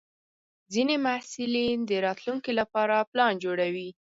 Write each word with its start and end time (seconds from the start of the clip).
ځینې 0.73 0.95
محصلین 1.05 1.77
د 1.89 1.91
راتلونکي 2.05 2.51
لپاره 2.59 3.07
پلان 3.11 3.33
جوړوي. 3.43 3.89